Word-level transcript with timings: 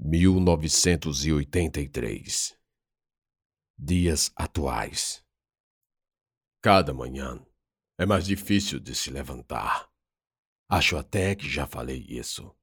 1983 0.00 2.56
Dias 3.76 4.30
atuais 4.36 5.24
Cada 6.62 6.94
manhã 6.94 7.44
é 7.98 8.06
mais 8.06 8.24
difícil 8.24 8.78
de 8.78 8.94
se 8.94 9.10
levantar. 9.10 9.90
Acho 10.70 10.96
até 10.96 11.34
que 11.34 11.50
já 11.50 11.66
falei 11.66 12.06
isso. 12.08 12.54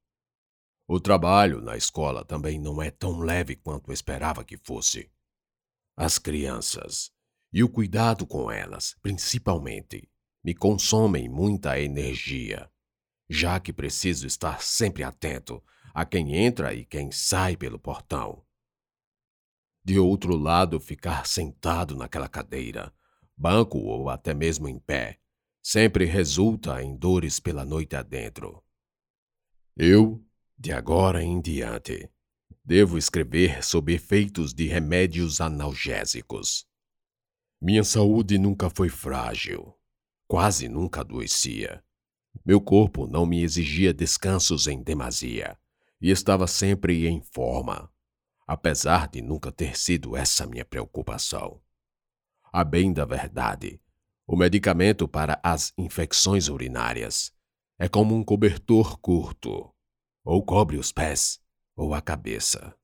O 0.88 0.98
trabalho 0.98 1.60
na 1.60 1.76
escola 1.76 2.24
também 2.24 2.58
não 2.58 2.82
é 2.82 2.90
tão 2.90 3.20
leve 3.20 3.58
quanto 3.58 3.92
esperava 3.92 4.46
que 4.46 4.56
fosse. 4.56 5.12
As 5.98 6.18
crianças 6.18 7.12
e 7.52 7.62
o 7.62 7.70
cuidado 7.70 8.26
com 8.26 8.50
elas, 8.50 8.96
principalmente, 9.02 10.10
me 10.42 10.56
consomem 10.56 11.28
muita 11.28 11.82
energia, 11.82 12.72
já 13.30 13.60
que 13.60 13.74
preciso 13.74 14.26
estar 14.26 14.62
sempre 14.62 15.04
atento 15.04 15.62
a 15.96 16.04
quem 16.04 16.36
entra 16.36 16.74
e 16.74 16.84
quem 16.84 17.10
sai 17.10 17.56
pelo 17.56 17.80
portão. 17.80 18.44
De 19.82 19.98
outro 19.98 20.36
lado, 20.36 20.78
ficar 20.78 21.26
sentado 21.26 21.96
naquela 21.96 22.28
cadeira, 22.28 22.94
banco 23.38 23.78
ou 23.78 24.10
até 24.10 24.34
mesmo 24.34 24.68
em 24.68 24.78
pé, 24.78 25.18
sempre 25.64 26.04
resulta 26.04 26.84
em 26.84 26.98
dores 26.98 27.40
pela 27.40 27.64
noite 27.64 27.96
adentro. 27.96 28.62
Eu, 29.74 30.22
de 30.58 30.74
agora 30.74 31.24
em 31.24 31.40
diante, 31.40 32.10
devo 32.62 32.98
escrever 32.98 33.64
sobre 33.64 33.94
efeitos 33.94 34.54
de 34.54 34.68
remédios 34.68 35.40
analgésicos. 35.40 36.68
Minha 37.62 37.86
saúde 37.86 38.38
nunca 38.38 38.70
foi 38.70 38.90
frágil, 38.90 39.74
quase 40.28 40.68
nunca 40.68 41.00
adoecia. 41.00 41.82
Meu 42.46 42.60
corpo 42.60 43.08
não 43.08 43.26
me 43.26 43.42
exigia 43.42 43.94
descansos 43.94 44.68
em 44.68 44.84
demasia 44.84 45.58
e 46.02 46.10
estava 46.10 46.48
sempre 46.48 47.08
em 47.08 47.22
forma, 47.22 47.92
apesar 48.48 49.08
de 49.08 49.22
nunca 49.22 49.52
ter 49.52 49.78
sido 49.78 50.16
essa 50.16 50.46
minha 50.46 50.66
preocupação. 50.66 51.62
A 52.52 52.64
bem 52.64 52.94
da 52.94 53.06
verdade, 53.06 53.82
o 54.28 54.36
medicamento 54.36 55.08
para 55.08 55.40
as 55.44 55.74
infecções 55.78 56.48
urinárias 56.48 57.34
é 57.78 57.88
como 57.88 58.16
um 58.16 58.24
cobertor 58.24 58.98
curto, 59.00 59.74
ou 60.24 60.44
cobre 60.44 60.78
os 60.78 60.92
pés 60.92 61.40
ou 61.76 61.94
a 61.94 62.02
cabeça. 62.02 62.76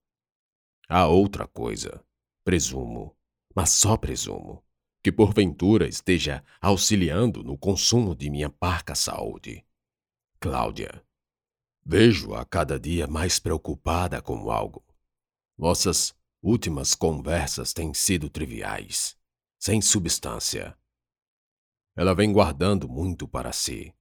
Há 0.90 1.08
outra 1.08 1.48
coisa, 1.48 2.04
presumo, 2.44 3.16
mas 3.56 3.70
só 3.70 3.96
presumo, 3.96 4.64
que 5.02 5.12
porventura 5.12 5.88
esteja 5.88 6.44
auxiliando 6.60 7.44
no 7.44 7.58
consumo 7.58 8.16
de 8.16 8.30
minha 8.30 8.50
parca 8.50 8.94
saúde. 8.94 9.66
Cláudia, 10.40 11.04
Vejo-a 11.86 12.46
cada 12.46 12.80
dia 12.80 13.08
mais 13.08 13.40
preocupada 13.40 14.22
com 14.22 14.52
algo. 14.52 14.84
Vossas 15.58 16.16
últimas 16.42 16.96
conversas 16.96 17.74
têm 17.74 17.94
sido 17.94 18.30
triviais, 18.30 19.18
sem 19.60 19.82
substância. 19.82 20.78
Ela 21.96 22.14
vem 22.14 22.32
guardando 22.32 22.88
muito 22.88 23.28
para 23.28 23.52
si. 23.52 23.94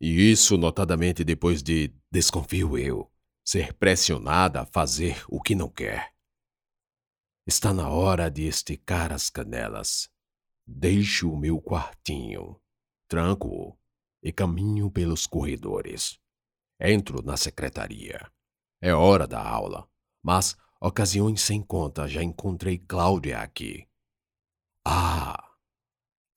E 0.00 0.30
isso 0.30 0.56
notadamente 0.56 1.22
depois 1.22 1.62
de, 1.62 1.94
desconfio 2.10 2.76
eu, 2.76 3.10
ser 3.44 3.72
pressionada 3.74 4.62
a 4.62 4.66
fazer 4.66 5.24
o 5.28 5.40
que 5.40 5.54
não 5.54 5.68
quer. 5.68 6.14
Está 7.46 7.72
na 7.72 7.88
hora 7.88 8.30
de 8.30 8.46
esticar 8.46 9.12
as 9.12 9.28
canelas. 9.28 10.08
Deixo 10.66 11.32
o 11.32 11.36
meu 11.36 11.60
quartinho, 11.60 12.60
tranco-o 13.08 13.76
e 14.22 14.30
caminho 14.32 14.90
pelos 14.90 15.26
corredores. 15.26 16.19
Entro 16.80 17.22
na 17.22 17.36
secretaria. 17.36 18.18
É 18.80 18.94
hora 18.94 19.26
da 19.26 19.46
aula, 19.46 19.86
mas 20.22 20.56
ocasiões 20.80 21.42
sem 21.42 21.62
conta 21.62 22.08
já 22.08 22.22
encontrei 22.22 22.78
Cláudia 22.78 23.38
aqui. 23.40 23.86
Ah! 24.82 25.46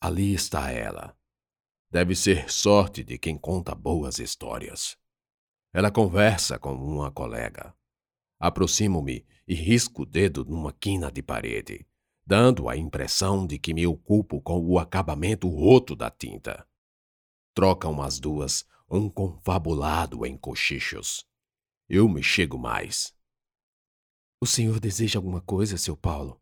Ali 0.02 0.34
está 0.34 0.70
ela. 0.70 1.18
Deve 1.90 2.14
ser 2.14 2.52
sorte 2.52 3.06
de 3.06 3.18
quem 3.18 3.38
conta 3.38 3.74
boas 3.74 4.20
histórias. 4.20 4.98
Ela 5.72 5.90
conversa 5.90 6.60
com 6.60 6.74
uma 6.74 7.10
colega. 7.10 7.74
Aproximo-me 8.38 9.26
e 9.48 9.56
risco 9.56 10.02
o 10.02 10.06
dedo 10.06 10.44
numa 10.44 10.74
quina 10.74 11.10
de 11.10 11.24
parede, 11.24 11.88
dando 12.26 12.68
a 12.68 12.76
impressão 12.76 13.48
de 13.48 13.58
que 13.58 13.74
me 13.74 13.88
ocupo 13.88 14.42
com 14.42 14.60
o 14.60 14.78
acabamento 14.78 15.48
roto 15.48 15.96
da 15.96 16.12
tinta. 16.12 16.68
Trocam 17.56 18.02
as 18.02 18.20
duas 18.20 18.66
um 18.96 19.10
confabulado 19.10 20.24
em 20.24 20.38
cochichos. 20.38 21.28
Eu 21.90 22.08
me 22.08 22.22
chego 22.22 22.60
mais. 22.60 23.12
O 24.40 24.46
senhor 24.46 24.80
deseja 24.80 25.18
alguma 25.18 25.42
coisa, 25.42 25.80
seu 25.80 25.98
Paulo? 25.98 26.40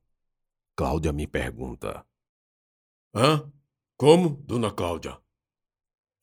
Cláudia 0.76 1.14
me 1.14 1.26
pergunta. 1.26 2.06
Hã? 3.16 3.50
Como, 3.96 4.36
dona 4.44 4.70
Cláudia? 4.70 5.18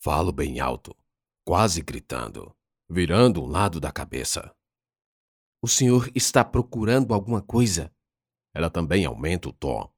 Falo 0.00 0.30
bem 0.30 0.60
alto, 0.60 0.94
quase 1.44 1.80
gritando, 1.80 2.54
virando 2.88 3.42
um 3.42 3.46
lado 3.46 3.80
da 3.80 3.90
cabeça. 3.90 4.54
O 5.62 5.68
senhor 5.68 6.10
está 6.14 6.44
procurando 6.44 7.14
alguma 7.14 7.40
coisa? 7.40 7.90
Ela 8.52 8.68
também 8.68 9.06
aumenta 9.06 9.48
o 9.48 9.52
tom. 9.52 9.90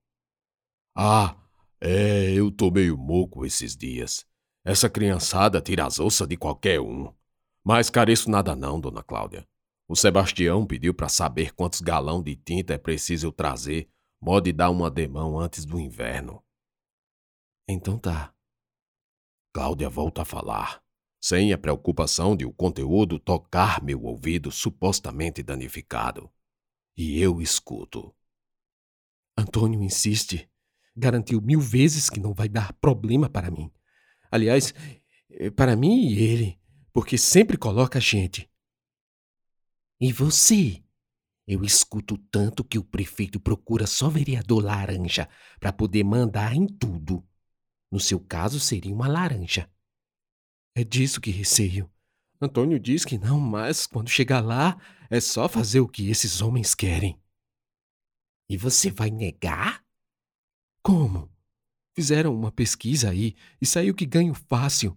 Ah, 0.95 1.37
é, 1.81 2.33
eu 2.33 2.53
tô 2.53 2.71
meio 2.71 2.97
moco 2.97 3.45
esses 3.45 3.77
dias. 3.77 4.30
Essa 4.71 4.89
criançada 4.89 5.61
tira 5.61 5.85
as 5.85 5.99
ossas 5.99 6.29
de 6.29 6.37
qualquer 6.37 6.81
um. 6.81 7.13
Mas 7.65 7.91
careço 7.91 8.31
nada 8.31 8.55
não, 8.55 8.81
dona 8.81 9.03
Cláudia. 9.03 9.45
O 9.89 9.97
Sebastião 9.97 10.65
pediu 10.65 10.95
para 10.95 11.09
saber 11.09 11.53
quantos 11.53 11.81
galão 11.81 12.23
de 12.23 12.37
tinta 12.37 12.75
é 12.75 12.79
preciso 12.79 13.33
trazer, 13.33 13.91
mode 14.21 14.53
dar 14.53 14.71
uma 14.71 14.89
demão 14.89 15.41
antes 15.41 15.65
do 15.65 15.81
inverno. 15.81 16.41
Então 17.67 17.99
tá. 17.99 18.33
Cláudia 19.53 19.89
volta 19.89 20.23
a 20.23 20.25
falar, 20.25 20.81
sem 21.21 21.53
a 21.53 21.59
preocupação 21.59 22.37
de 22.37 22.47
o 22.47 22.53
conteúdo 22.53 23.19
tocar 23.19 23.83
meu 23.83 24.05
ouvido 24.05 24.53
supostamente 24.53 25.43
danificado. 25.43 26.31
E 26.97 27.21
eu 27.21 27.43
escuto. 27.43 28.15
Antônio 29.37 29.83
insiste. 29.83 30.49
Garantiu 30.95 31.41
mil 31.41 31.59
vezes 31.59 32.09
que 32.09 32.21
não 32.21 32.33
vai 32.33 32.49
dar 32.49 32.73
problema 32.75 33.29
para 33.29 33.51
mim. 33.51 33.69
Aliás, 34.31 34.75
eh, 35.31 35.51
para 35.51 35.77
mim 35.77 36.09
e 36.09 36.23
ele, 36.23 36.61
porque 36.93 37.19
sempre 37.19 37.57
coloca 37.57 37.99
a 37.99 38.03
gente. 38.03 38.51
E 40.01 40.13
você? 40.13 40.83
Eu 41.47 41.65
escuto 41.65 42.17
tanto 42.31 42.63
que 42.63 42.79
o 42.79 42.85
prefeito 42.85 43.41
procura 43.41 43.87
só 43.87 44.09
vereador 44.09 44.65
laranja 44.65 45.29
para 45.59 45.73
poder 45.73 46.05
mandar 46.05 46.55
em 46.55 46.67
tudo. 46.67 47.27
No 47.91 47.99
seu 47.99 48.21
caso, 48.21 48.61
seria 48.61 48.95
uma 48.95 49.09
laranja. 49.09 49.69
É 50.77 50.85
disso 50.85 51.21
que 51.21 51.31
receio. 51.31 51.91
Antônio 52.41 52.79
diz 52.79 53.05
que 53.05 53.19
não, 53.19 53.41
mas 53.41 53.87
quando 53.87 54.09
chegar 54.09 54.41
lá, 54.41 54.81
é 55.11 55.21
só 55.21 55.49
fazer 55.49 55.81
o 55.81 55.89
que 55.89 56.09
esses 56.09 56.41
homens 56.41 56.75
querem. 56.75 57.21
E 58.49 58.57
você 58.57 58.91
vai 58.91 59.11
negar? 59.11 59.85
Como? 60.83 61.31
Fizeram 62.01 62.35
uma 62.35 62.51
pesquisa 62.51 63.11
aí 63.11 63.35
e 63.61 63.67
saiu 63.67 63.95
que 63.95 64.07
ganho 64.07 64.33
fácil. 64.33 64.97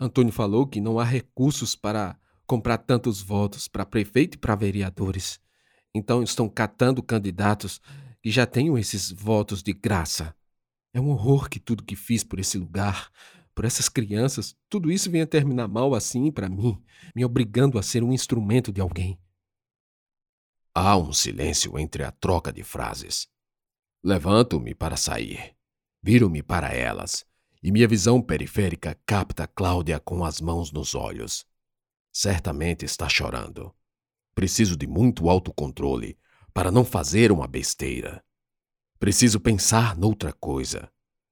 Antônio 0.00 0.32
falou 0.32 0.66
que 0.66 0.80
não 0.80 0.98
há 0.98 1.04
recursos 1.04 1.76
para 1.76 2.18
comprar 2.44 2.78
tantos 2.78 3.22
votos 3.22 3.68
para 3.68 3.86
prefeito 3.86 4.34
e 4.34 4.38
para 4.38 4.56
vereadores. 4.56 5.38
Então 5.94 6.20
estão 6.20 6.48
catando 6.48 7.00
candidatos 7.00 7.80
que 8.20 8.28
já 8.28 8.44
tenham 8.44 8.76
esses 8.76 9.12
votos 9.12 9.62
de 9.62 9.72
graça. 9.72 10.34
É 10.92 11.00
um 11.00 11.10
horror 11.10 11.48
que 11.48 11.60
tudo 11.60 11.84
que 11.84 11.94
fiz 11.94 12.24
por 12.24 12.40
esse 12.40 12.58
lugar, 12.58 13.12
por 13.54 13.64
essas 13.64 13.88
crianças, 13.88 14.56
tudo 14.68 14.90
isso 14.90 15.12
venha 15.12 15.28
terminar 15.28 15.68
mal 15.68 15.94
assim 15.94 16.28
para 16.32 16.48
mim, 16.48 16.76
me 17.14 17.24
obrigando 17.24 17.78
a 17.78 17.84
ser 17.84 18.02
um 18.02 18.12
instrumento 18.12 18.72
de 18.72 18.80
alguém. 18.80 19.16
Há 20.74 20.96
um 20.96 21.12
silêncio 21.12 21.78
entre 21.78 22.02
a 22.02 22.10
troca 22.10 22.52
de 22.52 22.64
frases. 22.64 23.28
Levanto-me 24.02 24.74
para 24.74 24.96
sair. 24.96 25.51
Viro-me 26.02 26.42
para 26.42 26.74
elas, 26.74 27.24
e 27.62 27.70
minha 27.70 27.86
visão 27.86 28.20
periférica 28.20 28.98
capta 29.06 29.46
Cláudia 29.46 30.00
com 30.00 30.24
as 30.24 30.40
mãos 30.40 30.72
nos 30.72 30.94
olhos. 30.94 31.46
Certamente 32.12 32.84
está 32.84 33.08
chorando. 33.08 33.72
Preciso 34.34 34.76
de 34.76 34.86
muito 34.86 35.30
autocontrole 35.30 36.18
para 36.52 36.72
não 36.72 36.84
fazer 36.84 37.30
uma 37.30 37.46
besteira. 37.46 38.22
Preciso 38.98 39.38
pensar 39.38 39.96
noutra 39.96 40.32
coisa. 40.32 40.90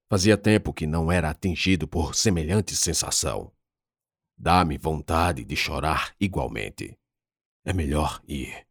Fazia 0.08 0.36
tempo 0.36 0.72
que 0.72 0.86
não 0.86 1.10
era 1.10 1.30
atingido 1.30 1.86
por 1.88 2.14
semelhante 2.14 2.74
sensação. 2.76 3.52
Dá-me 4.36 4.78
vontade 4.78 5.44
de 5.44 5.56
chorar 5.56 6.14
igualmente. 6.18 6.96
É 7.64 7.72
melhor 7.72 8.22
ir. 8.26 8.66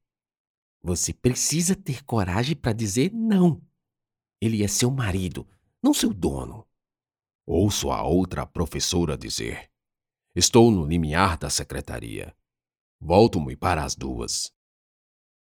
Você 0.81 1.13
precisa 1.13 1.75
ter 1.75 2.03
coragem 2.03 2.55
para 2.55 2.73
dizer 2.73 3.11
não. 3.13 3.61
Ele 4.41 4.63
é 4.63 4.67
seu 4.67 4.89
marido, 4.89 5.47
não 5.81 5.93
seu 5.93 6.13
dono. 6.13 6.67
Ouço 7.45 7.91
a 7.91 8.03
outra 8.03 8.45
professora 8.45 9.17
dizer. 9.17 9.71
Estou 10.35 10.69
no 10.69 10.85
limiar 10.85 11.37
da 11.37 11.49
secretaria. 11.49 12.35
Volto-me 12.99 13.55
para 13.55 13.83
as 13.83 13.95
duas. 13.95 14.53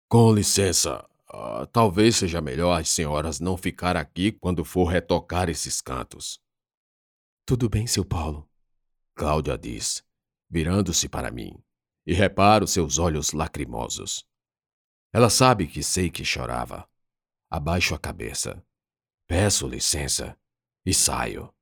Com 0.09 0.33
licença, 0.33 1.03
uh, 1.33 1.65
talvez 1.67 2.17
seja 2.17 2.39
melhor 2.41 2.79
as 2.79 2.89
senhoras 2.89 3.39
não 3.39 3.57
ficar 3.57 3.97
aqui 3.97 4.31
quando 4.31 4.63
for 4.63 4.85
retocar 4.85 5.49
esses 5.49 5.81
cantos. 5.81 6.39
Tudo 7.45 7.69
bem, 7.69 7.87
seu 7.87 8.05
Paulo. 8.05 8.47
Cláudia 9.15 9.57
diz, 9.57 10.03
virando-se 10.49 11.09
para 11.09 11.31
mim, 11.31 11.57
e 12.05 12.13
reparo 12.13 12.67
seus 12.67 12.99
olhos 12.99 13.31
lacrimosos. 13.31 14.25
Ela 15.11 15.29
sabe 15.29 15.67
que 15.67 15.81
sei 15.81 16.09
que 16.09 16.23
chorava. 16.23 16.87
Abaixo 17.49 17.95
a 17.95 17.99
cabeça. 17.99 18.63
Peço 19.27 19.67
licença 19.67 20.39
e 20.85 20.93
saio. 20.93 21.53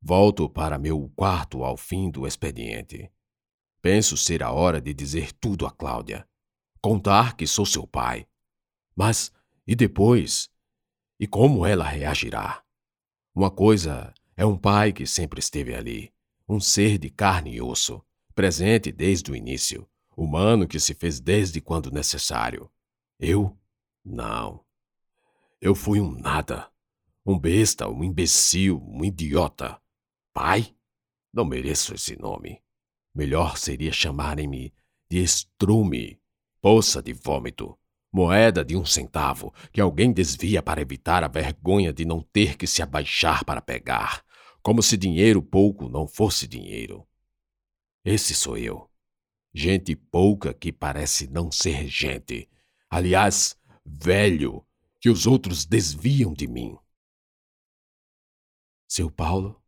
Volto 0.00 0.48
para 0.48 0.78
meu 0.78 1.12
quarto 1.14 1.62
ao 1.62 1.76
fim 1.76 2.10
do 2.10 2.26
expediente. 2.26 3.12
Penso 3.82 4.16
ser 4.16 4.42
a 4.42 4.50
hora 4.50 4.80
de 4.80 4.94
dizer 4.94 5.30
tudo 5.34 5.66
a 5.66 5.70
Cláudia. 5.70 6.26
Contar 6.80 7.36
que 7.36 7.46
sou 7.46 7.66
seu 7.66 7.86
pai. 7.86 8.26
Mas 8.96 9.30
e 9.66 9.74
depois? 9.74 10.50
E 11.20 11.26
como 11.26 11.66
ela 11.66 11.84
reagirá? 11.84 12.64
Uma 13.34 13.50
coisa 13.50 14.14
é 14.34 14.46
um 14.46 14.56
pai 14.56 14.90
que 14.90 15.06
sempre 15.06 15.40
esteve 15.40 15.74
ali, 15.74 16.14
um 16.48 16.58
ser 16.58 16.96
de 16.96 17.10
carne 17.10 17.56
e 17.56 17.60
osso, 17.60 18.02
presente 18.34 18.90
desde 18.90 19.30
o 19.30 19.36
início, 19.36 19.86
humano 20.16 20.66
que 20.66 20.80
se 20.80 20.94
fez 20.94 21.20
desde 21.20 21.60
quando 21.60 21.90
necessário. 21.90 22.70
Eu? 23.18 23.54
Não. 24.02 24.63
Eu 25.64 25.74
fui 25.74 25.98
um 25.98 26.10
nada, 26.10 26.70
um 27.24 27.38
besta, 27.38 27.88
um 27.88 28.04
imbecil, 28.04 28.86
um 28.86 29.02
idiota. 29.02 29.80
Pai? 30.30 30.76
Não 31.32 31.42
mereço 31.42 31.94
esse 31.94 32.20
nome. 32.20 32.62
Melhor 33.14 33.56
seria 33.56 33.90
chamarem-me 33.90 34.74
de 35.08 35.22
estrume, 35.22 36.20
poça 36.60 37.02
de 37.02 37.14
vômito, 37.14 37.78
moeda 38.12 38.62
de 38.62 38.76
um 38.76 38.84
centavo 38.84 39.54
que 39.72 39.80
alguém 39.80 40.12
desvia 40.12 40.62
para 40.62 40.82
evitar 40.82 41.24
a 41.24 41.28
vergonha 41.28 41.94
de 41.94 42.04
não 42.04 42.20
ter 42.20 42.58
que 42.58 42.66
se 42.66 42.82
abaixar 42.82 43.42
para 43.42 43.62
pegar, 43.62 44.22
como 44.62 44.82
se 44.82 44.98
dinheiro 44.98 45.42
pouco 45.42 45.88
não 45.88 46.06
fosse 46.06 46.46
dinheiro. 46.46 47.08
Esse 48.04 48.34
sou 48.34 48.58
eu. 48.58 48.90
Gente 49.54 49.96
pouca 49.96 50.52
que 50.52 50.70
parece 50.70 51.26
não 51.26 51.50
ser 51.50 51.86
gente. 51.86 52.50
Aliás, 52.90 53.58
velho, 53.82 54.62
que 55.04 55.10
os 55.10 55.26
outros 55.26 55.66
desviam 55.66 56.32
de 56.32 56.46
mim. 56.46 56.78
Seu 58.88 59.10
Paulo 59.10 59.62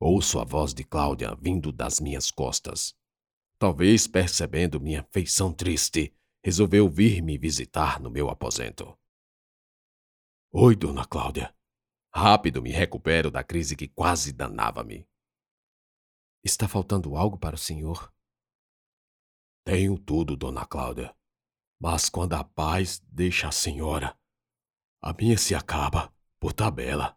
Ouço 0.00 0.40
a 0.40 0.44
voz 0.44 0.72
de 0.72 0.82
Cláudia 0.82 1.34
vindo 1.34 1.70
das 1.70 2.00
minhas 2.00 2.30
costas. 2.30 2.96
Talvez 3.58 4.06
percebendo 4.06 4.80
minha 4.80 5.06
feição 5.12 5.52
triste, 5.52 6.16
resolveu 6.42 6.88
vir 6.88 7.20
me 7.20 7.36
visitar 7.36 8.00
no 8.00 8.10
meu 8.10 8.30
aposento. 8.30 8.98
Oi, 10.50 10.74
dona 10.74 11.04
Cláudia. 11.04 11.54
Rápido 12.10 12.62
me 12.62 12.70
recupero 12.70 13.30
da 13.30 13.44
crise 13.44 13.76
que 13.76 13.88
quase 13.88 14.32
danava-me. 14.32 15.06
Está 16.42 16.66
faltando 16.66 17.16
algo 17.16 17.36
para 17.36 17.54
o 17.54 17.58
senhor? 17.58 18.10
Tenho 19.62 19.98
tudo, 19.98 20.34
dona 20.34 20.64
Cláudia. 20.64 21.14
Mas 21.78 22.08
quando 22.08 22.32
a 22.32 22.42
paz 22.42 22.98
deixa 23.10 23.48
a 23.48 23.52
senhora, 23.52 24.18
a 25.06 25.12
minha 25.12 25.36
se 25.36 25.54
acaba 25.54 26.10
por 26.40 26.54
tabela. 26.54 27.14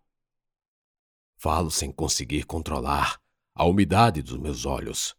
Falo 1.38 1.72
sem 1.72 1.90
conseguir 1.90 2.44
controlar 2.44 3.18
a 3.56 3.64
umidade 3.64 4.22
dos 4.22 4.38
meus 4.38 4.66
olhos, 4.66 5.16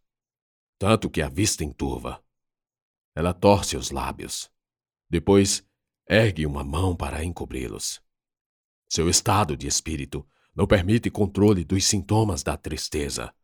tanto 0.78 1.08
que 1.08 1.22
a 1.22 1.30
vista 1.30 1.64
enturva. 1.64 2.22
Ela 3.14 3.32
torce 3.32 3.74
os 3.74 3.90
lábios. 3.90 4.50
Depois 5.08 5.66
ergue 6.06 6.44
uma 6.44 6.62
mão 6.62 6.94
para 6.94 7.24
encobri-los. 7.24 8.02
Seu 8.86 9.08
estado 9.08 9.56
de 9.56 9.66
espírito 9.66 10.28
não 10.54 10.66
permite 10.66 11.10
controle 11.10 11.64
dos 11.64 11.86
sintomas 11.86 12.42
da 12.42 12.54
tristeza. 12.54 13.34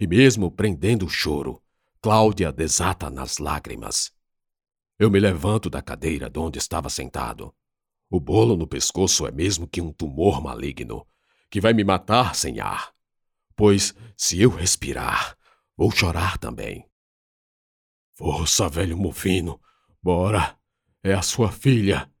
E 0.00 0.06
mesmo 0.06 0.50
prendendo 0.50 1.04
o 1.04 1.10
choro, 1.10 1.62
Cláudia 2.00 2.50
desata 2.50 3.10
nas 3.10 3.36
lágrimas. 3.36 4.10
Eu 4.98 5.10
me 5.10 5.20
levanto 5.20 5.68
da 5.68 5.82
cadeira 5.82 6.30
de 6.30 6.38
onde 6.38 6.58
estava 6.58 6.88
sentado. 6.88 7.54
O 8.10 8.18
bolo 8.18 8.56
no 8.56 8.66
pescoço 8.66 9.24
é 9.24 9.30
mesmo 9.30 9.68
que 9.68 9.80
um 9.80 9.92
tumor 9.92 10.42
maligno 10.42 11.06
que 11.48 11.60
vai 11.60 11.72
me 11.72 11.84
matar 11.84 12.34
sem 12.34 12.58
ar. 12.58 12.92
Pois, 13.54 13.94
se 14.16 14.40
eu 14.40 14.50
respirar, 14.50 15.38
vou 15.76 15.92
chorar 15.92 16.36
também. 16.36 16.88
Força, 18.14 18.68
velho 18.68 18.96
mofino, 18.96 19.60
bora, 20.02 20.58
é 21.04 21.14
a 21.14 21.22
sua 21.22 21.52
filha. 21.52 22.12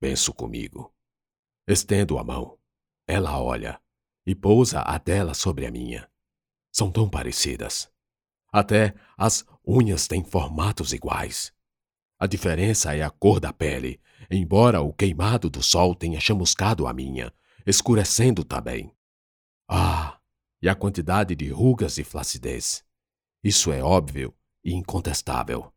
Penso 0.00 0.32
comigo. 0.32 0.94
Estendo 1.66 2.18
a 2.18 2.24
mão. 2.24 2.58
Ela 3.06 3.40
olha 3.40 3.80
e 4.24 4.34
pousa 4.34 4.80
a 4.80 4.98
dela 4.98 5.34
sobre 5.34 5.66
a 5.66 5.70
minha. 5.70 6.10
São 6.72 6.90
tão 6.90 7.08
parecidas. 7.08 7.90
Até 8.50 8.94
as 9.16 9.44
unhas 9.66 10.08
têm 10.08 10.24
formatos 10.24 10.92
iguais. 10.92 11.52
A 12.18 12.26
diferença 12.26 12.96
é 12.96 13.02
a 13.02 13.10
cor 13.10 13.38
da 13.38 13.52
pele, 13.52 14.00
embora 14.30 14.80
o 14.80 14.92
queimado 14.92 15.48
do 15.48 15.62
sol 15.62 15.94
tenha 15.94 16.20
chamuscado 16.20 16.86
a 16.86 16.92
minha, 16.92 17.32
escurecendo 17.66 18.44
também. 18.44 18.92
Ah, 19.68 20.18
e 20.60 20.68
a 20.68 20.74
quantidade 20.74 21.34
de 21.34 21.48
rugas 21.48 21.98
e 21.98 22.04
flacidez. 22.04 22.84
Isso 23.42 23.72
é 23.72 23.82
óbvio 23.82 24.34
e 24.64 24.72
incontestável. 24.72 25.72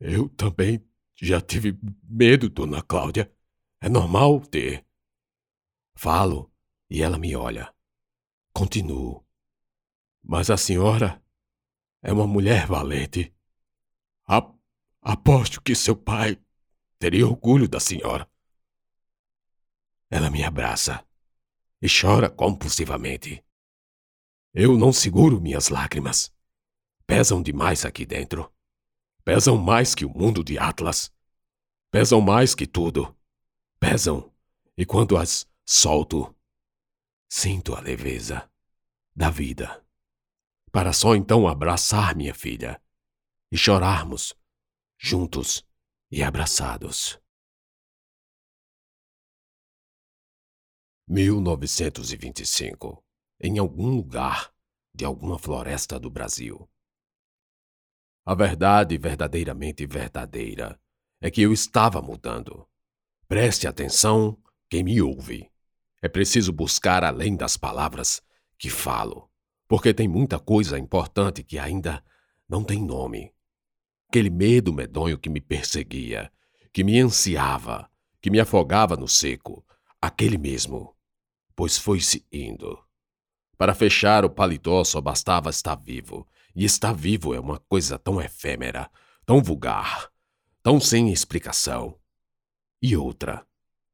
Eu 0.00 0.28
também 0.28 0.84
já 1.14 1.40
tive 1.40 1.78
medo, 2.02 2.48
dona 2.48 2.82
Cláudia. 2.82 3.32
É 3.80 3.88
normal 3.88 4.40
ter. 4.40 4.84
Falo 5.94 6.52
e 6.88 7.02
ela 7.02 7.18
me 7.18 7.34
olha. 7.34 7.72
Continuo. 8.52 9.24
Mas 10.22 10.50
a 10.50 10.56
senhora 10.56 11.22
é 12.02 12.12
uma 12.12 12.26
mulher 12.26 12.66
valente. 12.66 13.34
aposto 15.00 15.60
que 15.62 15.74
seu 15.74 15.96
pai 15.96 16.38
teria 16.98 17.26
orgulho 17.26 17.68
da 17.68 17.78
senhora. 17.78 18.28
Ela 20.10 20.30
me 20.30 20.42
abraça 20.42 21.04
e 21.80 21.86
chora 21.88 22.28
compulsivamente. 22.28 23.44
Eu 24.52 24.76
não 24.76 24.92
seguro 24.92 25.40
minhas 25.40 25.68
lágrimas. 25.68 26.32
Pesam 27.06 27.42
demais 27.42 27.84
aqui 27.84 28.04
dentro. 28.04 28.52
Pesam 29.24 29.56
mais 29.56 29.94
que 29.94 30.04
o 30.04 30.10
mundo 30.10 30.42
de 30.42 30.58
Atlas. 30.58 31.12
Pesam 31.90 32.20
mais 32.20 32.54
que 32.54 32.66
tudo. 32.66 33.16
Pesam, 33.78 34.32
e 34.76 34.84
quando 34.84 35.16
as 35.16 35.46
solto, 35.64 36.34
sinto 37.28 37.74
a 37.74 37.80
leveza 37.80 38.50
da 39.14 39.30
vida. 39.30 39.84
Para 40.72 40.92
só 40.92 41.14
então 41.14 41.46
abraçar 41.46 42.16
minha 42.16 42.34
filha 42.34 42.80
e 43.52 43.56
chorarmos 43.56 44.34
juntos 44.98 45.67
e 46.10 46.22
abraçados. 46.22 47.20
1925, 51.06 53.02
em 53.40 53.58
algum 53.58 53.96
lugar 53.96 54.52
de 54.94 55.04
alguma 55.04 55.38
floresta 55.38 55.98
do 55.98 56.10
Brasil. 56.10 56.68
A 58.26 58.34
verdade 58.34 58.98
verdadeiramente 58.98 59.86
verdadeira 59.86 60.78
é 61.20 61.30
que 61.30 61.40
eu 61.40 61.52
estava 61.52 62.02
mudando. 62.02 62.68
Preste 63.26 63.66
atenção, 63.66 64.36
quem 64.68 64.84
me 64.84 65.00
ouve. 65.00 65.50
É 66.02 66.08
preciso 66.08 66.52
buscar 66.52 67.02
além 67.02 67.36
das 67.36 67.56
palavras 67.56 68.22
que 68.58 68.68
falo, 68.68 69.30
porque 69.66 69.94
tem 69.94 70.06
muita 70.06 70.38
coisa 70.38 70.78
importante 70.78 71.42
que 71.42 71.58
ainda 71.58 72.04
não 72.46 72.62
tem 72.62 72.84
nome. 72.84 73.32
Aquele 74.08 74.30
medo 74.30 74.72
medonho 74.72 75.18
que 75.18 75.28
me 75.28 75.40
perseguia, 75.40 76.32
que 76.72 76.82
me 76.82 76.98
ansiava, 76.98 77.90
que 78.20 78.30
me 78.30 78.40
afogava 78.40 78.96
no 78.96 79.08
seco, 79.08 79.64
aquele 80.00 80.38
mesmo 80.38 80.98
pois 81.58 81.76
foi-se 81.76 82.24
indo. 82.30 82.78
Para 83.56 83.74
fechar 83.74 84.24
o 84.24 84.30
paletó 84.30 84.84
só 84.84 85.00
bastava 85.00 85.50
estar 85.50 85.74
vivo, 85.74 86.24
e 86.54 86.64
estar 86.64 86.92
vivo 86.92 87.34
é 87.34 87.40
uma 87.40 87.58
coisa 87.58 87.98
tão 87.98 88.22
efêmera, 88.22 88.88
tão 89.26 89.42
vulgar, 89.42 90.08
tão 90.62 90.78
sem 90.78 91.12
explicação. 91.12 91.98
E 92.80 92.96
outra, 92.96 93.44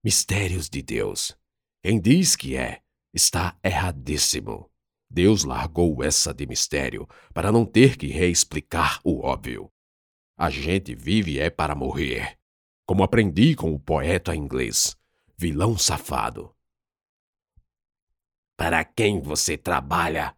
mistérios 0.05 0.69
de 0.69 0.83
Deus. 0.83 1.35
Quem 1.83 1.99
diz 1.99 2.37
que 2.37 2.55
é, 2.55 2.83
está 3.15 3.57
erradíssimo. 3.65 4.71
Deus 5.09 5.45
largou 5.45 6.05
essa 6.05 6.35
de 6.35 6.47
mistério 6.47 7.09
para 7.33 7.51
não 7.51 7.65
ter 7.65 7.97
que 7.97 8.09
reexplicar 8.09 9.01
o 9.03 9.25
óbvio. 9.25 9.73
A 10.37 10.51
gente 10.51 10.95
vive 10.97 11.39
é 11.39 11.49
para 11.49 11.77
morrer, 11.77 12.37
como 12.85 13.05
aprendi 13.05 13.55
com 13.55 13.73
o 13.73 13.79
poeta 13.79 14.35
inglês, 14.35 14.97
vilão 15.39 15.79
safado. 15.79 16.53
Para 18.57 18.85
quem 18.85 19.21
você 19.23 19.57
trabalha? 19.57 20.37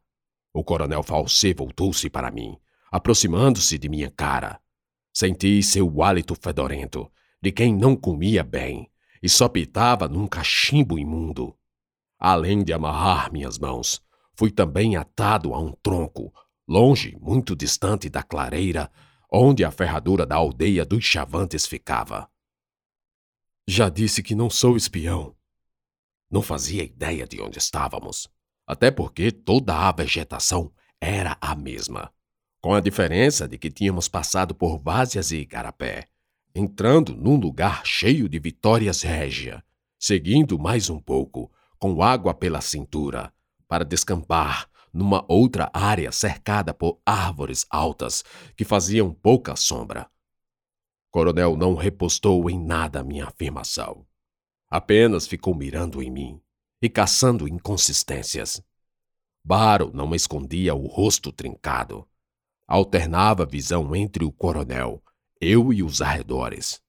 O 0.52 0.62
coronel 0.62 1.02
Falsê 1.02 1.54
voltou-se 1.54 2.10
para 2.10 2.30
mim, 2.30 2.58
aproximando-se 2.90 3.78
de 3.78 3.88
minha 3.88 4.10
cara. 4.10 4.60
Senti 5.14 5.62
seu 5.62 6.02
hálito 6.02 6.34
fedorento, 6.34 7.10
de 7.40 7.50
quem 7.50 7.74
não 7.74 7.96
comia 7.96 8.44
bem 8.44 8.90
e 9.22 9.30
só 9.30 9.48
pitava 9.48 10.06
num 10.08 10.26
cachimbo 10.26 10.98
imundo. 10.98 11.56
Além 12.18 12.62
de 12.62 12.72
amarrar 12.72 13.32
minhas 13.32 13.58
mãos, 13.58 14.02
fui 14.34 14.50
também 14.50 14.94
atado 14.94 15.54
a 15.54 15.58
um 15.58 15.72
tronco, 15.82 16.32
longe, 16.68 17.16
muito 17.18 17.56
distante 17.56 18.10
da 18.10 18.22
clareira, 18.22 18.90
onde 19.30 19.64
a 19.64 19.70
ferradura 19.70 20.24
da 20.24 20.36
aldeia 20.36 20.84
dos 20.84 21.04
chavantes 21.04 21.66
ficava. 21.66 22.28
Já 23.66 23.88
disse 23.88 24.22
que 24.22 24.34
não 24.34 24.48
sou 24.48 24.76
espião. 24.76 25.34
Não 26.30 26.42
fazia 26.42 26.84
ideia 26.84 27.26
de 27.26 27.40
onde 27.40 27.58
estávamos, 27.58 28.28
até 28.66 28.90
porque 28.90 29.30
toda 29.30 29.76
a 29.76 29.92
vegetação 29.92 30.72
era 31.00 31.36
a 31.40 31.54
mesma, 31.54 32.12
com 32.60 32.74
a 32.74 32.80
diferença 32.80 33.46
de 33.46 33.58
que 33.58 33.70
tínhamos 33.70 34.08
passado 34.08 34.54
por 34.54 34.78
Vázias 34.78 35.30
e 35.30 35.38
Igarapé, 35.38 36.06
entrando 36.54 37.14
num 37.14 37.36
lugar 37.36 37.84
cheio 37.84 38.28
de 38.28 38.38
vitórias 38.38 39.02
régia, 39.02 39.62
seguindo 39.98 40.58
mais 40.58 40.88
um 40.88 40.98
pouco, 40.98 41.50
com 41.78 42.02
água 42.02 42.32
pela 42.32 42.60
cintura, 42.60 43.32
para 43.68 43.84
descampar 43.84 44.68
numa 44.96 45.24
outra 45.28 45.70
área 45.74 46.10
cercada 46.10 46.72
por 46.72 46.98
árvores 47.04 47.66
altas 47.68 48.24
que 48.56 48.64
faziam 48.64 49.12
pouca 49.12 49.54
sombra. 49.54 50.10
Coronel 51.10 51.56
não 51.56 51.74
repostou 51.74 52.48
em 52.48 52.58
nada 52.58 53.04
minha 53.04 53.26
afirmação. 53.26 54.06
Apenas 54.70 55.26
ficou 55.26 55.54
mirando 55.54 56.02
em 56.02 56.10
mim 56.10 56.40
e 56.80 56.88
caçando 56.88 57.46
inconsistências. 57.46 58.62
Baro 59.44 59.90
não 59.92 60.14
escondia 60.14 60.74
o 60.74 60.86
rosto 60.86 61.30
trincado. 61.30 62.08
Alternava 62.66 63.46
visão 63.46 63.94
entre 63.94 64.24
o 64.24 64.32
coronel, 64.32 65.02
eu 65.40 65.72
e 65.72 65.82
os 65.82 66.00
arredores. 66.00 66.80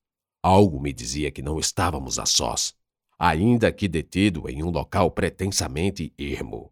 Algo 0.42 0.80
me 0.80 0.94
dizia 0.94 1.30
que 1.30 1.42
não 1.42 1.60
estávamos 1.60 2.18
a 2.18 2.26
sós, 2.26 2.74
ainda 3.20 3.72
que 3.72 3.88
detido 3.88 4.50
em 4.50 4.64
um 4.64 4.72
local 4.72 5.12
pretensamente 5.12 6.14
ermo. 6.18 6.72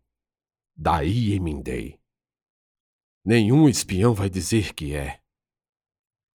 Daí 0.76 1.34
emendei. 1.34 2.00
Nenhum 3.24 3.70
espião 3.70 4.14
vai 4.14 4.30
dizer 4.30 4.74
que 4.74 4.94
é. 4.94 5.22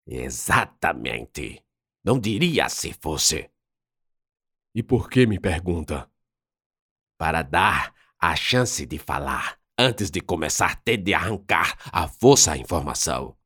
Exatamente. 0.07 1.65
Não 2.05 2.19
diria 2.19 2.69
se 2.69 2.93
fosse. 2.93 3.51
E 4.75 4.83
por 4.83 5.11
que 5.11 5.27
me 5.27 5.41
pergunta? 5.41 6.11
Para 7.19 7.43
dar 7.43 7.93
a 8.19 8.37
chance 8.37 8.87
de 8.87 8.99
falar 8.99 9.61
antes 9.77 10.11
de 10.11 10.21
começar 10.21 10.73
a 10.73 10.77
ter 10.77 10.97
de 10.99 11.13
arrancar 11.13 11.77
a 11.93 12.09
força 12.09 12.53
à 12.53 12.57
informação. 12.57 13.37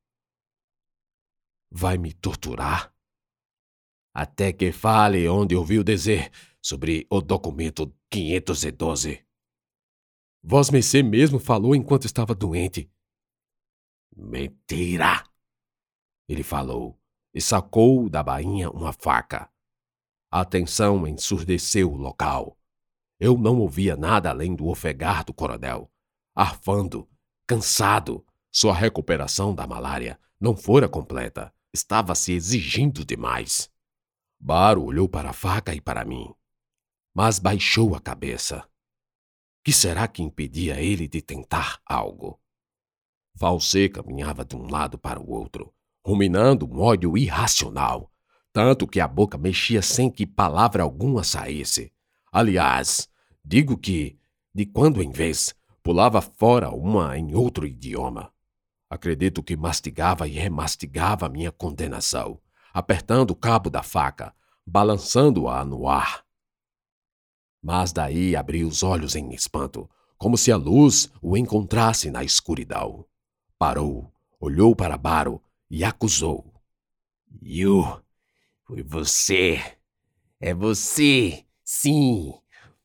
Vai 1.71 1.97
me 1.97 2.13
torturar? 2.13 2.95
Até 4.15 4.53
que 4.53 4.73
fale 4.73 5.27
onde 5.27 5.57
ouviu 5.57 5.83
dizer 5.83 6.31
sobre 6.61 7.07
o 7.11 7.21
documento 7.21 7.93
512. 8.11 9.27
Vós 10.43 10.71
Mercê 10.71 11.03
mesmo 11.03 11.39
falou 11.39 11.75
enquanto 11.75 12.05
estava 12.05 12.35
doente. 12.35 12.91
Mentira! 14.17 15.25
Ele 16.29 16.43
falou 16.43 16.99
e 17.33 17.41
sacou 17.41 18.09
da 18.09 18.23
bainha 18.23 18.69
uma 18.71 18.93
faca. 18.93 19.49
A 20.31 20.45
tensão 20.45 21.07
ensurdeceu 21.07 21.93
o 21.93 21.97
local. 21.97 22.59
Eu 23.21 23.39
não 23.39 23.61
ouvia 23.61 23.97
nada 23.97 24.31
além 24.31 24.55
do 24.55 24.67
ofegar 24.67 25.25
do 25.25 25.33
coronel. 25.33 25.91
Arfando, 26.35 27.09
cansado, 27.47 28.27
sua 28.51 28.75
recuperação 28.75 29.55
da 29.55 29.67
malária 29.67 30.19
não 30.41 30.57
fora 30.57 30.89
completa. 30.89 31.55
Estava 31.73 32.15
se 32.15 32.33
exigindo 32.33 33.05
demais. 33.05 33.71
Baro 34.41 34.83
olhou 34.85 35.09
para 35.09 35.31
a 35.31 35.33
faca 35.33 35.73
e 35.73 35.81
para 35.81 36.05
mim, 36.05 36.35
mas 37.15 37.39
baixou 37.39 37.95
a 37.95 38.01
cabeça. 38.01 38.69
Que 39.65 39.73
será 39.73 40.09
que 40.09 40.23
impedia 40.23 40.81
ele 40.81 41.07
de 41.07 41.23
tentar 41.23 41.81
algo? 41.87 42.41
Valsê 43.35 43.89
caminhava 43.89 44.45
de 44.45 44.57
um 44.57 44.69
lado 44.69 44.99
para 44.99 45.21
o 45.21 45.31
outro, 45.31 45.73
ruminando 46.05 46.67
um 46.67 46.81
ódio 46.81 47.17
irracional, 47.17 48.11
tanto 48.53 48.89
que 48.89 48.99
a 48.99 49.07
boca 49.07 49.39
mexia 49.39 49.81
sem 49.81 50.11
que 50.11 50.27
palavra 50.27 50.83
alguma 50.83 51.23
saísse. 51.23 51.93
Aliás, 52.31 53.09
digo 53.45 53.79
que, 53.79 54.19
de 54.53 54.67
quando 54.67 55.01
em 55.03 55.11
vez, 55.11 55.55
pulava 55.83 56.21
fora 56.21 56.71
uma 56.71 57.17
em 57.17 57.35
outro 57.35 57.65
idioma. 57.65 58.33
Acredito 58.91 59.43
que 59.43 59.57
mastigava 59.57 60.27
e 60.27 60.33
remastigava 60.33 61.29
minha 61.29 61.53
condenação, 61.53 62.41
apertando 62.75 63.31
o 63.31 63.37
cabo 63.37 63.71
da 63.71 63.83
faca, 63.83 64.35
balançando-a 64.67 65.65
no 65.65 65.89
ar, 65.89 66.25
mas 67.63 67.93
daí 67.93 68.35
abriu 68.35 68.67
os 68.67 68.83
olhos 68.83 69.15
em 69.15 69.33
espanto, 69.33 69.89
como 70.19 70.37
se 70.37 70.51
a 70.51 70.57
luz 70.57 71.11
o 71.23 71.37
encontrasse 71.37 72.11
na 72.11 72.25
escuridão. 72.25 73.07
Parou, 73.59 74.13
olhou 74.41 74.75
para 74.75 74.99
Baro 74.99 75.41
e 75.71 75.85
acusou. 75.85 76.53
Yu, 77.41 78.03
foi 78.67 78.83
você. 78.83 79.61
É 80.41 80.53
você, 80.53 81.45
sim. 81.65 82.35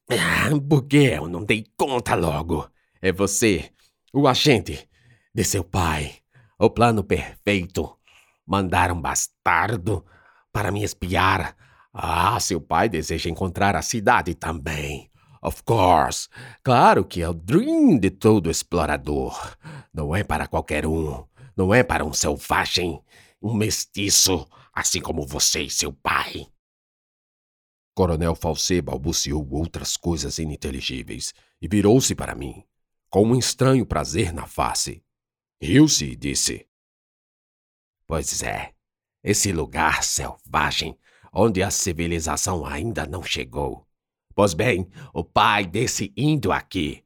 Ah, 0.10 0.50
por 0.70 0.86
que 0.86 0.98
eu 0.98 1.28
não 1.28 1.44
dei 1.44 1.66
conta 1.76 2.14
logo? 2.16 2.70
É 3.02 3.12
você, 3.12 3.72
o 4.14 4.28
agente 4.28 4.88
de 5.34 5.44
seu 5.44 5.64
pai. 5.64 6.18
O 6.60 6.70
plano 6.70 7.04
perfeito. 7.04 7.98
Mandar 8.46 8.92
um 8.92 9.02
bastardo 9.02 10.06
para 10.52 10.72
me 10.72 10.84
espiar 10.84 11.56
ah, 12.00 12.40
seu 12.40 12.62
pai 12.62 12.88
deseja 12.88 13.28
encontrar 13.28 13.76
a 13.76 13.82
cidade 13.82 14.36
também. 14.36 15.10
Of 15.42 15.64
course. 15.64 16.30
Claro 16.62 17.04
que 17.04 17.24
é 17.24 17.28
o 17.28 17.34
dream 17.34 17.98
de 17.98 18.12
todo 18.12 18.52
explorador. 18.52 19.58
Não 19.92 20.16
é 20.16 20.24
para 20.24 20.46
qualquer 20.46 20.86
um. 20.86 21.26
Não 21.56 21.74
é 21.74 21.82
para 21.82 22.06
um 22.06 22.14
selvagem, 22.14 23.02
um 23.42 23.52
mestiço, 23.52 24.48
assim 24.72 25.02
como 25.02 25.26
você 25.26 25.64
e 25.64 25.72
seu 25.72 25.92
pai. 25.92 26.46
Coronel 27.96 28.36
Falsê 28.36 28.80
balbuciou 28.80 29.48
outras 29.50 29.98
coisas 29.98 30.38
ininteligíveis 30.38 31.34
e 31.60 31.68
virou-se 31.68 32.14
para 32.14 32.36
mim, 32.36 32.64
com 33.10 33.24
um 33.24 33.36
estranho 33.36 33.88
prazer 33.88 34.32
na 34.32 34.46
face. 34.46 35.04
Riu-se 35.60 36.06
e 36.06 36.16
disse: 36.16 36.68
Pois 38.06 38.44
é, 38.44 38.76
esse 39.24 39.52
lugar 39.52 40.04
selvagem 40.04 40.96
onde 41.40 41.62
a 41.62 41.70
civilização 41.70 42.66
ainda 42.66 43.06
não 43.06 43.22
chegou. 43.22 43.88
Pois 44.34 44.56
bem, 44.56 44.90
o 45.14 45.24
pai 45.24 45.68
desse 45.68 46.12
índio 46.18 46.52
aqui. 46.52 47.04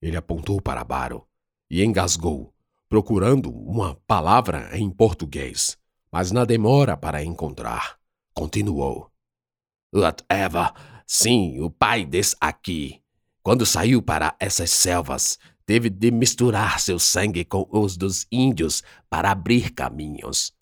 Ele 0.00 0.16
apontou 0.16 0.58
para 0.58 0.82
Baro 0.82 1.28
e 1.70 1.84
engasgou, 1.84 2.54
procurando 2.88 3.52
uma 3.52 3.94
palavra 4.06 4.70
em 4.74 4.90
português, 4.90 5.76
mas 6.10 6.32
na 6.32 6.46
demora 6.46 6.96
para 6.96 7.22
encontrar, 7.22 7.98
continuou. 8.32 9.12
Whatever, 9.94 10.72
sim, 11.06 11.60
o 11.60 11.70
pai 11.70 12.06
desse 12.06 12.34
aqui. 12.40 13.02
Quando 13.42 13.66
saiu 13.66 14.00
para 14.00 14.34
essas 14.40 14.70
selvas, 14.70 15.38
teve 15.66 15.90
de 15.90 16.10
misturar 16.10 16.80
seu 16.80 16.98
sangue 16.98 17.44
com 17.44 17.68
os 17.70 17.98
dos 17.98 18.26
índios 18.32 18.82
para 19.10 19.30
abrir 19.30 19.74
caminhos. 19.74 20.54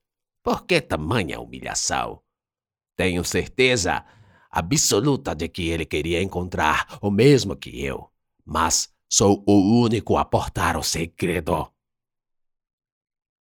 Por 0.43 0.67
que 0.67 0.81
tamanha 0.81 1.39
humilhação? 1.39 2.21
Tenho 3.01 3.25
certeza 3.25 4.05
absoluta 4.51 5.35
de 5.35 5.49
que 5.49 5.71
ele 5.71 5.87
queria 5.87 6.23
encontrar 6.23 6.99
o 7.01 7.11
mesmo 7.11 7.57
que 7.57 7.83
eu, 7.83 8.13
mas 8.45 8.93
sou 9.09 9.43
o 9.47 9.83
único 9.83 10.19
a 10.19 10.25
portar 10.27 10.77
o 10.77 10.83
segredo. 10.83 11.73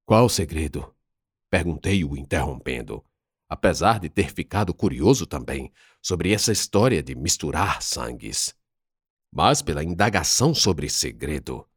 Qual 0.05 0.29
segredo? 0.29 0.95
Perguntei-o 1.49 2.15
interrompendo, 2.15 3.03
apesar 3.49 3.99
de 3.99 4.07
ter 4.07 4.33
ficado 4.33 4.73
curioso 4.73 5.25
também 5.25 5.69
sobre 6.01 6.31
essa 6.31 6.53
história 6.53 7.03
de 7.03 7.13
misturar 7.13 7.81
sangues. 7.81 8.55
Mas 9.29 9.61
pela 9.61 9.83
indagação 9.83 10.55
sobre 10.55 10.87
segredo, 10.87 11.67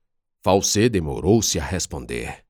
Falsê 0.45 0.89
demorou-se 0.89 1.59
a 1.59 1.65
responder. 1.65 2.47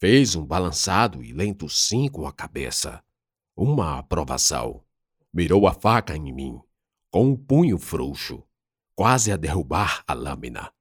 Fez 0.00 0.34
um 0.34 0.44
balançado 0.44 1.22
e 1.22 1.32
lento 1.32 1.68
sim 1.68 2.08
com 2.08 2.26
a 2.26 2.32
cabeça 2.32 3.00
uma 3.56 3.98
aprovação. 3.98 4.84
Mirou 5.32 5.66
a 5.66 5.72
faca 5.72 6.16
em 6.16 6.32
mim, 6.32 6.60
com 7.10 7.26
um 7.26 7.36
punho 7.36 7.78
frouxo, 7.78 8.42
quase 8.94 9.30
a 9.32 9.36
derrubar 9.36 10.02
a 10.06 10.12
lâmina, 10.12 10.72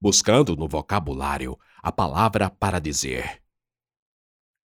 buscando 0.00 0.56
no 0.56 0.68
vocabulário 0.68 1.58
a 1.82 1.90
palavra 1.90 2.48
para 2.48 2.80
dizer: 2.80 3.42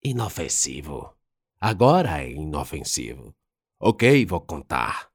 Inofensivo. 0.03 1.15
Agora 1.59 2.23
é 2.23 2.31
inofensivo. 2.31 3.35
Ok, 3.79 4.25
vou 4.25 4.41
contar. 4.41 5.11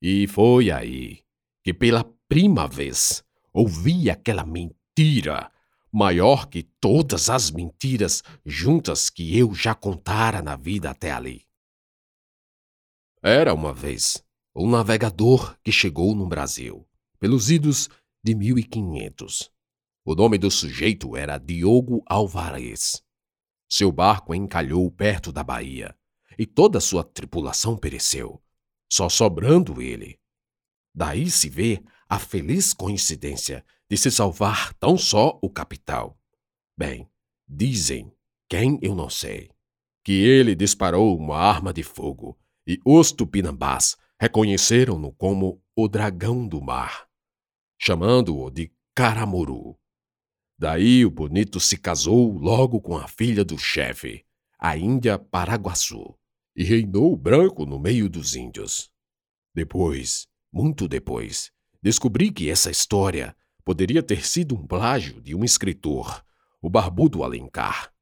E 0.00 0.28
foi 0.28 0.70
aí 0.70 1.24
que 1.62 1.74
pela 1.74 2.04
primeira 2.28 2.68
vez 2.68 3.24
ouvi 3.52 4.10
aquela 4.10 4.44
mentira 4.44 5.50
maior 5.98 6.46
que 6.46 6.62
todas 6.62 7.28
as 7.28 7.50
mentiras 7.50 8.22
juntas 8.46 9.10
que 9.10 9.36
eu 9.36 9.52
já 9.52 9.74
contara 9.74 10.40
na 10.40 10.54
vida 10.54 10.88
até 10.88 11.10
ali. 11.10 11.44
Era 13.20 13.52
uma 13.52 13.74
vez 13.74 14.24
um 14.54 14.70
navegador 14.70 15.58
que 15.60 15.72
chegou 15.72 16.14
no 16.14 16.28
Brasil, 16.28 16.88
pelos 17.18 17.50
idos 17.50 17.90
de 18.22 18.32
1500. 18.32 19.50
O 20.04 20.14
nome 20.14 20.38
do 20.38 20.48
sujeito 20.52 21.16
era 21.16 21.36
Diogo 21.36 22.04
Alvarez. 22.06 23.02
Seu 23.68 23.90
barco 23.90 24.32
encalhou 24.32 24.88
perto 24.92 25.32
da 25.32 25.42
Bahia 25.42 25.96
e 26.38 26.46
toda 26.46 26.80
sua 26.80 27.02
tripulação 27.02 27.76
pereceu, 27.76 28.40
só 28.88 29.08
sobrando 29.08 29.82
ele. 29.82 30.16
Daí 30.94 31.28
se 31.28 31.48
vê 31.48 31.82
a 32.08 32.20
feliz 32.20 32.72
coincidência 32.72 33.64
de 33.90 33.96
se 33.96 34.10
salvar 34.10 34.74
tão 34.74 34.96
só 34.98 35.38
o 35.42 35.48
capital. 35.48 36.18
Bem, 36.76 37.08
dizem, 37.48 38.12
quem 38.48 38.78
eu 38.82 38.94
não 38.94 39.08
sei, 39.08 39.50
que 40.04 40.12
ele 40.12 40.54
disparou 40.54 41.16
uma 41.16 41.36
arma 41.36 41.72
de 41.72 41.82
fogo 41.82 42.38
e 42.66 42.78
os 42.84 43.12
tupinambás 43.12 43.96
reconheceram-no 44.20 45.12
como 45.12 45.62
o 45.74 45.88
dragão 45.88 46.46
do 46.46 46.60
mar, 46.60 47.08
chamando-o 47.80 48.50
de 48.50 48.72
Caramuru. 48.94 49.78
Daí 50.58 51.04
o 51.04 51.10
bonito 51.10 51.60
se 51.60 51.78
casou 51.78 52.32
logo 52.32 52.80
com 52.80 52.96
a 52.96 53.06
filha 53.06 53.44
do 53.44 53.56
chefe, 53.56 54.24
a 54.58 54.76
Índia 54.76 55.18
Paraguaçu, 55.18 56.18
e 56.56 56.64
reinou 56.64 57.16
branco 57.16 57.64
no 57.64 57.78
meio 57.78 58.10
dos 58.10 58.34
índios. 58.34 58.90
Depois, 59.54 60.26
muito 60.52 60.88
depois, 60.88 61.52
descobri 61.80 62.32
que 62.32 62.50
essa 62.50 62.70
história 62.70 63.36
poderia 63.68 64.02
ter 64.02 64.26
sido 64.26 64.54
um 64.54 64.66
plágio 64.66 65.20
de 65.20 65.34
um 65.34 65.44
escritor, 65.44 66.24
o 66.58 66.70
Barbudo 66.70 67.22
Alencar, 67.22 67.92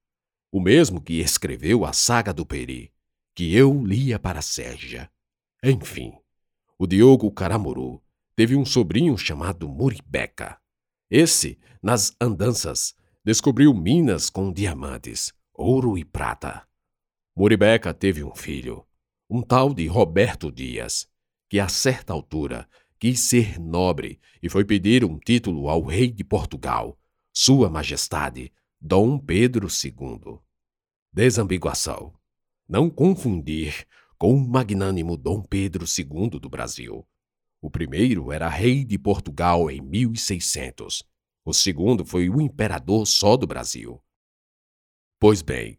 o 0.53 0.61
mesmo 0.61 1.01
que 1.01 1.15
escreveu 1.15 1.85
a 1.85 1.93
Saga 1.93 2.33
do 2.33 2.47
Peri, 2.47 2.93
que 3.35 3.53
eu 3.53 3.85
lia 3.85 4.17
para 4.17 4.41
Sérgia. 4.41 5.11
Enfim, 5.65 6.13
o 6.79 6.87
Diogo 6.87 7.29
Caramuru 7.33 8.01
teve 8.37 8.55
um 8.55 8.65
sobrinho 8.65 9.19
chamado 9.19 9.69
Muribeca. 9.69 10.57
Esse, 11.11 11.59
nas 11.83 12.15
andanças, 12.21 12.95
descobriu 13.25 13.75
minas 13.75 14.31
com 14.31 14.53
diamantes, 14.53 15.35
ouro 15.53 15.99
e 15.99 16.05
prata. 16.05 16.63
Muribeca 17.37 17.93
teve 17.93 18.23
um 18.23 18.37
filho, 18.37 18.87
um 19.29 19.43
tal 19.43 19.75
de 19.75 19.89
Roberto 19.89 20.53
Dias, 20.53 21.09
que 21.51 21.59
a 21.59 21.69
certa 21.69 22.13
altura 22.13 22.69
quis 22.99 23.21
ser 23.21 23.59
nobre 23.59 24.21
e 24.43 24.49
foi 24.49 24.65
pedir 24.65 25.05
um 25.05 25.19
título 25.19 25.69
ao 25.69 25.83
rei 25.83 26.11
de 26.11 26.25
Portugal, 26.25 26.99
Sua 27.33 27.69
Majestade, 27.69 28.53
Dom 28.81 29.19
Pedro 29.19 29.69
II. 29.69 30.39
Desambiguação. 31.13 32.15
Não 32.69 32.91
confundir 32.91 33.87
com 34.19 34.35
o 34.35 34.49
magnânimo 34.49 35.17
Dom 35.17 35.43
Pedro 35.43 35.85
II 35.85 36.41
do 36.41 36.49
Brasil. 36.49 37.07
O 37.61 37.71
primeiro 37.71 38.33
era 38.33 38.49
rei 38.49 38.85
de 38.85 38.99
Portugal 38.99 39.71
em 39.71 39.81
1600. 39.81 41.05
O 41.45 41.53
segundo 41.53 42.05
foi 42.05 42.29
o 42.29 42.41
imperador 42.41 43.07
só 43.07 43.37
do 43.37 43.47
Brasil. 43.47 44.03
Pois 45.19 45.43
bem, 45.43 45.79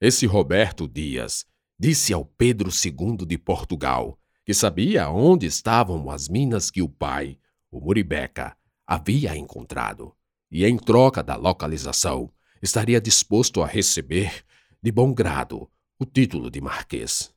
esse 0.00 0.26
Roberto 0.26 0.88
Dias 0.88 1.46
disse 1.78 2.12
ao 2.12 2.24
Pedro 2.24 2.70
II 2.70 3.26
de 3.26 3.36
Portugal 3.38 4.18
que 4.48 4.54
sabia 4.54 5.10
onde 5.10 5.44
estavam 5.44 6.10
as 6.10 6.26
minas 6.26 6.70
que 6.70 6.80
o 6.80 6.88
pai, 6.88 7.38
o 7.70 7.82
Muribeca, 7.82 8.56
havia 8.86 9.36
encontrado, 9.36 10.16
e 10.50 10.64
em 10.64 10.78
troca 10.78 11.22
da 11.22 11.36
localização 11.36 12.32
estaria 12.62 12.98
disposto 12.98 13.62
a 13.62 13.66
receber, 13.66 14.42
de 14.82 14.90
bom 14.90 15.12
grado, 15.12 15.70
o 15.98 16.06
título 16.06 16.50
de 16.50 16.62
marquês. 16.62 17.30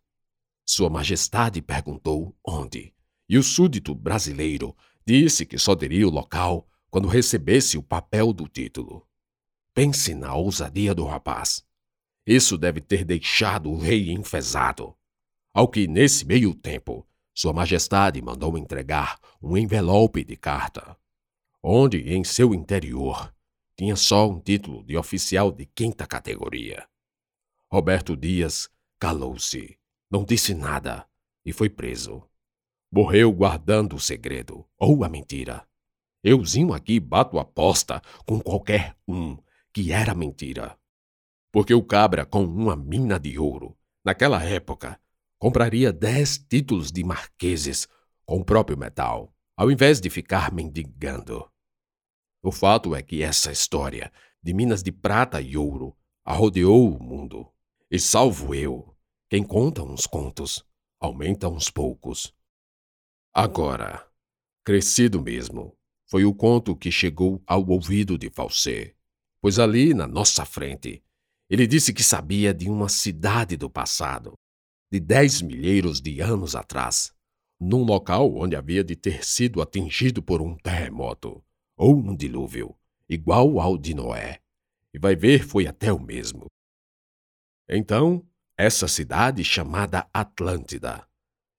Sua 0.66 0.90
Majestade 0.90 1.62
perguntou 1.62 2.34
onde, 2.48 2.94
e 3.28 3.38
o 3.38 3.44
súdito 3.44 3.94
brasileiro 3.94 4.74
disse 5.06 5.46
que 5.46 5.58
só 5.58 5.76
diria 5.76 6.08
o 6.08 6.12
local 6.12 6.66
quando 6.90 7.10
recebesse 7.10 7.78
o 7.78 7.84
papel 7.84 8.32
do 8.32 8.48
título. 8.48 9.06
Pense 9.74 10.16
na 10.16 10.34
ousadia 10.34 10.96
do 10.96 11.04
rapaz. 11.04 11.62
Isso 12.26 12.58
deve 12.58 12.80
ter 12.80 13.04
deixado 13.04 13.70
o 13.70 13.78
rei 13.78 14.14
enfesado. 14.14 14.96
Ao 15.54 15.68
que, 15.68 15.86
nesse 15.88 16.26
meio 16.26 16.54
tempo, 16.54 17.06
Sua 17.34 17.52
Majestade 17.52 18.22
mandou 18.22 18.58
entregar 18.58 19.20
um 19.42 19.58
envelope 19.58 20.24
de 20.24 20.38
carta, 20.38 20.96
onde, 21.62 22.14
em 22.14 22.24
seu 22.24 22.54
interior, 22.54 23.34
tinha 23.76 23.96
só 23.96 24.30
um 24.30 24.40
título 24.40 24.84
de 24.86 24.96
oficial 24.96 25.52
de 25.52 25.66
quinta 25.66 26.08
categoria. 26.08 26.88
Roberto 27.70 28.16
Dias 28.16 28.70
calou-se, 29.00 29.78
não 30.10 30.24
disse 30.24 30.54
nada 30.54 31.06
e 31.46 31.52
foi 31.52 31.70
preso. 31.70 32.24
Morreu 32.92 33.32
guardando 33.32 33.96
o 33.96 34.00
segredo, 34.00 34.66
ou 34.78 35.04
a 35.04 35.10
mentira. 35.10 35.68
Euzinho 36.24 36.74
aqui 36.74 37.00
bato 37.00 37.40
aposta 37.40 38.02
com 38.26 38.40
qualquer 38.40 38.96
um 39.08 39.38
que 39.74 39.92
era 39.92 40.14
mentira. 40.14 40.78
Porque 41.52 41.74
o 41.74 41.84
cabra 41.84 42.26
com 42.26 42.44
uma 42.44 42.76
mina 42.76 43.20
de 43.20 43.40
ouro, 43.40 43.78
naquela 44.04 44.44
época, 44.44 45.00
compraria 45.42 45.92
dez 45.92 46.38
títulos 46.38 46.92
de 46.92 47.04
marqueses 47.04 47.88
com 48.24 48.42
o 48.42 48.46
próprio 48.46 48.78
metal, 48.78 49.36
ao 49.58 49.72
invés 49.72 50.00
de 50.00 50.08
ficar 50.08 50.54
mendigando. 50.54 51.50
O 52.44 52.52
fato 52.52 52.96
é 52.96 53.02
que 53.02 53.24
essa 53.24 53.52
história 53.52 54.14
de 54.44 54.54
minas 54.54 54.84
de 54.84 54.92
prata 54.92 55.42
e 55.42 55.58
ouro 55.58 55.98
arrodeou 56.24 56.96
o 56.96 57.04
mundo. 57.04 57.52
E 57.90 57.98
salvo 57.98 58.54
eu, 58.54 58.96
quem 59.32 59.44
conta 59.44 59.82
uns 59.82 60.06
contos, 60.06 60.64
aumenta 61.00 61.50
uns 61.50 61.72
poucos. 61.72 62.32
Agora, 63.34 64.08
crescido 64.64 65.20
mesmo, 65.20 65.76
foi 66.08 66.24
o 66.24 66.36
conto 66.36 66.76
que 66.76 66.92
chegou 66.92 67.42
ao 67.48 67.68
ouvido 67.68 68.16
de 68.16 68.30
Falsê, 68.30 68.96
pois 69.42 69.58
ali 69.58 69.96
na 69.96 70.06
nossa 70.06 70.46
frente 70.46 71.04
ele 71.50 71.66
disse 71.66 71.92
que 71.92 72.04
sabia 72.04 72.54
de 72.54 72.70
uma 72.70 72.88
cidade 72.88 73.58
do 73.58 73.72
passado, 73.72 74.38
de 74.92 75.00
dez 75.00 75.42
milheiros 75.42 76.02
de 76.02 76.20
anos 76.20 76.54
atrás, 76.54 77.14
num 77.58 77.84
local 77.84 78.36
onde 78.36 78.56
havia 78.56 78.84
de 78.84 78.96
ter 78.96 79.24
sido 79.24 79.62
atingido 79.62 80.22
por 80.22 80.42
um 80.42 80.58
terremoto 80.58 81.42
ou 81.78 81.96
um 81.96 82.16
dilúvio, 82.16 82.76
igual 83.08 83.60
ao 83.60 83.78
de 83.78 83.94
Noé. 83.94 84.40
E 84.94 85.00
vai 85.00 85.16
ver, 85.16 85.46
foi 85.46 85.66
até 85.66 85.94
o 85.94 86.00
mesmo. 86.00 86.48
Então, 87.70 88.28
essa 88.58 88.88
cidade 88.88 89.44
chamada 89.46 90.10
Atlântida 90.14 91.08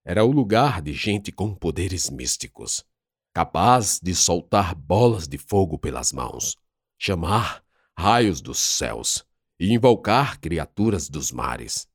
era 0.05 0.23
o 0.23 0.31
lugar 0.31 0.81
de 0.81 0.93
gente 0.93 1.31
com 1.31 1.55
poderes 1.55 2.09
místicos, 2.09 2.85
capaz 3.33 3.99
de 3.99 4.13
soltar 4.13 4.75
bolas 4.75 5.27
de 5.27 5.39
fogo 5.39 5.79
pelas 5.79 6.11
mãos, 6.11 6.55
chamar 6.99 7.63
raios 7.97 8.41
dos 8.41 8.59
céus 8.59 9.25
e 9.59 9.73
invocar 9.73 10.39
criaturas 10.39 11.09
dos 11.09 11.31
mares. 11.31 11.87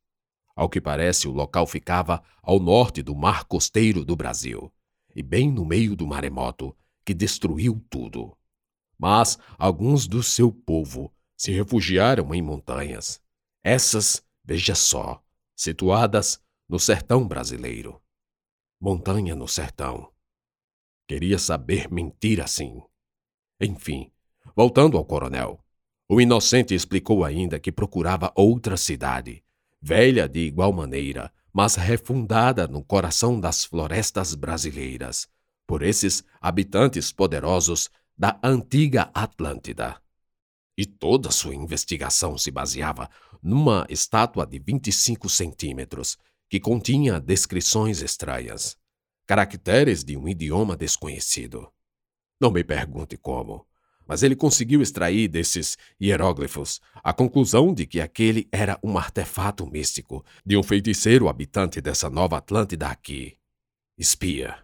Ao 0.59 0.69
que 0.69 0.81
parece, 0.81 1.29
o 1.29 1.31
local 1.31 1.69
ficava 1.69 2.21
ao 2.43 2.59
norte 2.59 3.01
do 3.01 3.15
mar 3.15 3.45
costeiro 3.45 4.05
do 4.05 4.17
Brasil, 4.17 4.73
e 5.15 5.23
bem 5.23 5.53
no 5.53 5.65
meio 5.65 5.95
do 5.95 6.05
maremoto, 6.05 6.77
que 7.05 7.15
destruiu 7.15 7.81
tudo. 7.89 8.37
Mas 8.99 9.39
alguns 9.57 10.09
do 10.09 10.21
seu 10.21 10.51
povo 10.51 11.15
se 11.37 11.53
refugiaram 11.53 12.35
em 12.35 12.43
montanhas. 12.43 13.23
Essas, 13.63 14.21
veja 14.43 14.75
só, 14.75 15.23
situadas 15.55 16.43
no 16.69 16.81
sertão 16.81 17.25
brasileiro. 17.25 18.03
Montanha 18.81 19.37
no 19.37 19.47
sertão. 19.47 20.11
Queria 21.07 21.39
saber 21.39 21.89
mentir 21.89 22.41
assim. 22.41 22.83
Enfim, 23.61 24.11
voltando 24.57 24.99
ao 24.99 25.05
coronel, 25.05 25.65
o 26.09 26.21
inocente 26.21 26.75
explicou 26.75 27.25
ainda 27.25 27.61
que 27.61 27.71
procurava 27.71 28.33
outra 28.35 28.77
cidade, 28.77 29.45
velha 29.81 30.29
de 30.29 30.41
igual 30.41 30.73
maneira, 30.73 31.33
mas 31.53 31.77
refundada 31.77 32.67
no 32.67 32.83
coração 32.83 33.41
das 33.41 33.65
florestas 33.65 34.35
brasileiras, 34.35 35.29
por 35.67 35.83
esses 35.83 36.25
habitantes 36.41 37.13
poderosos 37.13 37.91
da 38.17 38.39
antiga 38.43 39.11
Atlântida. 39.15 40.01
E 40.77 40.87
toda 40.87 41.31
sua 41.31 41.55
investigação 41.55 42.39
se 42.39 42.51
baseava 42.51 43.09
numa 43.43 43.87
estátua 43.89 44.47
de 44.47 44.59
25 44.59 45.29
centímetros 45.29 46.17
que 46.49 46.59
continha 46.59 47.21
descrições 47.21 48.01
estranhas, 48.01 48.77
caracteres 49.27 50.03
de 50.03 50.17
um 50.17 50.27
idioma 50.27 50.77
desconhecido. 50.77 51.71
Não 52.41 52.51
me 52.51 52.65
pergunte 52.65 53.17
como, 53.17 53.67
mas 54.09 54.23
ele 54.23 54.35
conseguiu 54.35 54.81
extrair 54.81 55.29
desses 55.29 55.77
hieróglifos 56.01 56.81
a 57.05 57.13
conclusão 57.13 57.75
de 57.75 57.87
que 57.87 58.01
aquele 58.01 58.49
era 58.51 58.79
um 58.83 58.97
artefato 58.97 59.67
místico 59.67 60.25
de 60.45 60.57
um 60.57 60.63
feiticeiro 60.63 61.29
habitante 61.29 61.81
dessa 61.81 62.09
nova 62.09 62.39
Atlântida 62.39 62.89
aqui. 62.89 63.37
Espia. 63.97 64.57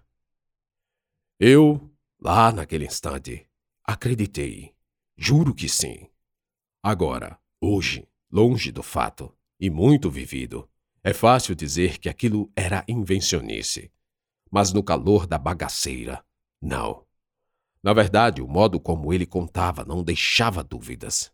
Eu, 1.39 1.91
lá 2.19 2.51
naquele 2.51 2.87
instante, 2.87 3.47
acreditei 3.85 4.75
Juro 5.17 5.55
que 5.55 5.69
sim. 5.69 6.09
Agora, 6.83 7.39
hoje, 7.61 8.07
longe 8.31 8.73
do 8.73 8.83
fato, 8.83 9.33
e 9.61 9.71
muito 9.71 10.11
vivido, 10.11 10.69
é 11.05 11.13
fácil 11.13 11.55
dizer 11.55 11.99
que 11.99 12.09
aquilo 12.09 12.51
era 12.57 12.85
invencionice. 12.89 13.93
Mas 14.51 14.73
no 14.73 14.83
calor 14.83 15.27
da 15.27 15.39
bagaceira, 15.39 16.25
não. 16.61 17.07
Na 17.85 17.93
verdade, 17.93 18.41
o 18.41 18.49
modo 18.49 18.81
como 18.81 19.13
ele 19.13 19.27
contava 19.27 19.85
não 19.85 20.03
deixava 20.03 20.65
dúvidas. 20.65 21.31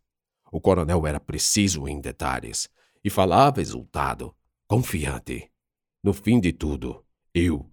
O 0.50 0.60
coronel 0.60 1.06
era 1.06 1.20
preciso 1.20 1.86
em 1.86 2.00
detalhes 2.00 2.68
e 3.04 3.08
falava 3.08 3.60
exultado, 3.60 4.34
confiante. 4.66 5.48
No 6.02 6.12
fim 6.12 6.40
de 6.40 6.52
tudo, 6.52 7.06
eu, 7.32 7.70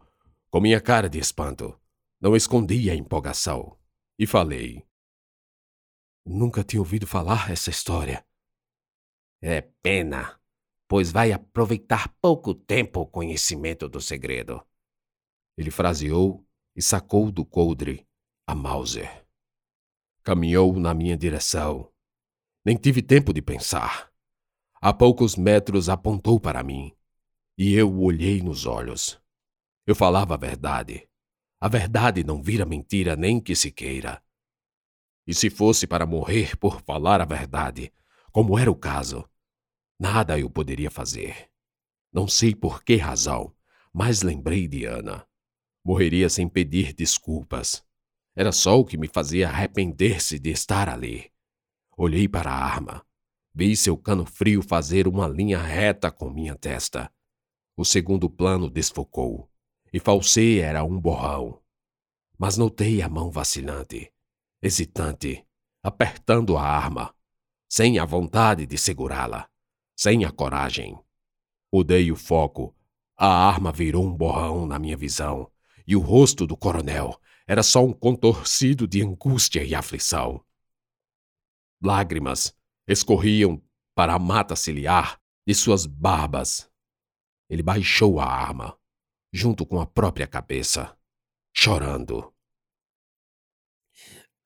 com 0.51 0.59
minha 0.61 0.79
cara 0.79 1.09
de 1.09 1.17
espanto, 1.17 1.75
não 2.21 2.35
escondi 2.35 2.91
a 2.91 2.93
empolgação 2.93 3.75
e 4.19 4.27
falei: 4.27 4.85
Nunca 6.23 6.63
tinha 6.63 6.79
ouvido 6.79 7.07
falar 7.07 7.49
essa 7.49 7.71
história. 7.71 8.23
É 9.41 9.61
pena, 9.81 10.39
pois 10.87 11.11
vai 11.11 11.31
aproveitar 11.31 12.15
pouco 12.21 12.53
tempo 12.53 12.99
o 12.99 13.07
conhecimento 13.07 13.89
do 13.89 13.99
segredo. 13.99 14.63
Ele 15.57 15.71
fraseou 15.71 16.45
e 16.75 16.81
sacou 16.81 17.31
do 17.31 17.43
coldre 17.43 18.06
a 18.47 18.55
Mauser. 18.55 19.27
Caminhou 20.23 20.79
na 20.79 20.93
minha 20.93 21.17
direção. 21.17 21.91
Nem 22.63 22.77
tive 22.77 23.01
tempo 23.01 23.33
de 23.33 23.41
pensar. 23.41 24.09
A 24.79 24.93
poucos 24.93 25.35
metros 25.35 25.89
apontou 25.89 26.39
para 26.39 26.63
mim 26.63 26.95
e 27.57 27.73
eu 27.73 27.91
o 27.91 28.03
olhei 28.03 28.41
nos 28.41 28.65
olhos. 28.65 29.19
Eu 29.85 29.95
falava 29.95 30.35
a 30.35 30.37
verdade. 30.37 31.09
A 31.59 31.67
verdade 31.67 32.23
não 32.23 32.41
vira 32.41 32.65
mentira 32.65 33.15
nem 33.15 33.41
que 33.41 33.55
se 33.55 33.71
queira. 33.71 34.23
E 35.25 35.33
se 35.33 35.49
fosse 35.49 35.85
para 35.85 36.05
morrer 36.05 36.55
por 36.55 36.81
falar 36.81 37.19
a 37.19 37.25
verdade, 37.25 37.91
como 38.31 38.57
era 38.57 38.71
o 38.71 38.75
caso, 38.75 39.27
nada 39.99 40.39
eu 40.39 40.49
poderia 40.49 40.91
fazer. 40.91 41.49
Não 42.13 42.27
sei 42.27 42.55
por 42.55 42.83
que 42.83 42.95
razão, 42.95 43.53
mas 43.91 44.21
lembrei 44.21 44.67
de 44.67 44.85
Ana. 44.85 45.27
Morreria 45.83 46.29
sem 46.29 46.47
pedir 46.47 46.93
desculpas. 46.93 47.86
Era 48.37 48.51
só 48.51 48.79
o 48.79 48.85
que 48.85 48.97
me 48.97 49.07
fazia 49.07 49.49
arrepender-se 49.49 50.37
de 50.37 50.51
estar 50.51 50.87
ali. 50.87 51.31
Olhei 51.97 52.29
para 52.29 52.51
a 52.51 52.63
arma. 52.63 53.03
Vi 53.51 53.75
seu 53.75 53.97
cano 53.97 54.27
frio 54.27 54.61
fazer 54.61 55.07
uma 55.07 55.27
linha 55.27 55.57
reta 55.57 56.11
com 56.11 56.29
minha 56.29 56.53
testa. 56.53 57.11
O 57.75 57.83
segundo 57.83 58.29
plano 58.29 58.69
desfocou, 58.69 59.49
e 59.91 59.99
falsei 59.99 60.59
era 60.59 60.83
um 60.83 61.01
borrão. 61.01 61.59
Mas 62.37 62.59
notei 62.59 63.01
a 63.01 63.09
mão 63.09 63.31
vacilante 63.31 64.13
hesitante, 64.61 65.45
apertando 65.83 66.57
a 66.57 66.63
arma, 66.63 67.13
sem 67.67 67.99
a 67.99 68.05
vontade 68.05 68.65
de 68.65 68.77
segurá-la, 68.77 69.47
sem 69.95 70.25
a 70.25 70.31
coragem. 70.31 70.97
Mudei 71.73 72.11
o 72.11 72.15
foco. 72.15 72.75
A 73.17 73.27
arma 73.27 73.71
virou 73.71 74.05
um 74.05 74.15
borrão 74.15 74.67
na 74.67 74.77
minha 74.77 74.95
visão, 74.95 75.51
e 75.87 75.95
o 75.95 75.99
rosto 75.99 76.45
do 76.45 76.55
coronel 76.55 77.19
era 77.47 77.63
só 77.63 77.83
um 77.83 77.93
contorcido 77.93 78.85
de 78.85 79.01
angústia 79.01 79.63
e 79.63 79.73
aflição. 79.73 80.45
Lágrimas 81.81 82.53
escorriam 82.85 83.63
para 83.95 84.13
a 84.13 84.19
mata 84.19 84.55
ciliar 84.55 85.19
de 85.47 85.55
suas 85.55 85.85
barbas. 85.85 86.69
Ele 87.49 87.63
baixou 87.63 88.19
a 88.19 88.25
arma, 88.25 88.77
junto 89.31 89.65
com 89.65 89.79
a 89.79 89.87
própria 89.87 90.27
cabeça, 90.27 90.97
chorando. 91.53 92.33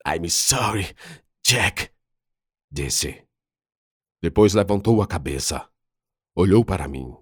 I'm 0.06 0.28
sorry, 0.30 0.94
Jack, 1.44 1.90
disse. 2.70 3.26
Depois 4.20 4.54
levantou 4.54 5.02
a 5.02 5.06
cabeça, 5.08 5.68
olhou 6.36 6.64
para 6.64 6.86
mim, 6.86 7.16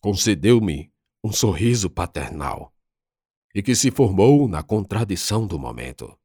concedeu-me 0.00 0.90
um 1.22 1.30
sorriso 1.30 1.90
paternal 1.90 2.73
e 3.54 3.62
que 3.62 3.74
se 3.74 3.90
formou 3.90 4.48
na 4.48 4.62
contradição 4.62 5.46
do 5.46 5.58
momento. 5.58 6.18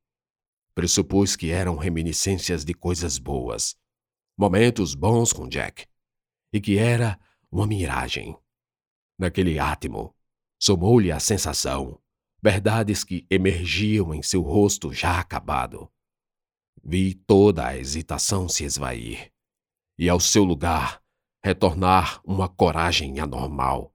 Pressupus 0.74 1.36
que 1.36 1.52
eram 1.52 1.78
reminiscências 1.78 2.66
de 2.66 2.74
coisas 2.74 3.18
boas, 3.20 3.78
momentos 4.38 4.96
bons 4.96 5.32
com 5.32 5.48
Jack, 5.48 5.86
e 6.52 6.60
que 6.60 6.78
era 6.78 7.20
uma 7.52 7.68
miragem. 7.68 8.36
Naquele 9.18 9.60
átimo, 9.60 10.16
somou-lhe 10.60 11.12
a 11.12 11.20
sensação 11.20 12.02
verdades 12.42 13.04
que 13.04 13.28
emergiam 13.30 14.14
em 14.14 14.24
seu 14.24 14.42
rosto 14.42 14.94
já 14.94 15.20
acabado. 15.20 15.92
Vi 16.82 17.14
toda 17.14 17.68
a 17.68 17.78
hesitação 17.78 18.48
se 18.48 18.64
esvair, 18.64 19.32
e 19.98 20.08
ao 20.08 20.20
seu 20.20 20.44
lugar 20.44 21.04
retornar 21.44 22.22
uma 22.24 22.48
coragem 22.48 23.20
anormal, 23.20 23.94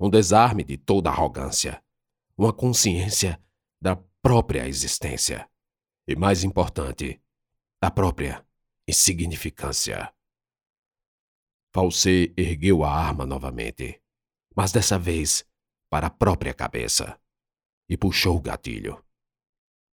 um 0.00 0.08
desarme 0.08 0.64
de 0.64 0.78
toda 0.78 1.10
arrogância, 1.10 1.82
uma 2.38 2.52
consciência 2.52 3.42
da 3.82 3.96
própria 4.22 4.68
existência, 4.68 5.50
e 6.06 6.14
mais 6.14 6.44
importante, 6.44 7.20
da 7.82 7.90
própria 7.90 8.46
insignificância. 8.86 10.14
Falsê 11.74 12.32
ergueu 12.36 12.84
a 12.84 12.92
arma 12.92 13.26
novamente, 13.26 14.00
mas 14.54 14.70
dessa 14.70 14.96
vez 14.96 15.44
para 15.90 16.06
a 16.06 16.10
própria 16.10 16.54
cabeça 16.54 17.20
e 17.88 17.96
puxou 17.96 18.36
o 18.36 18.40
gatilho. 18.40 19.04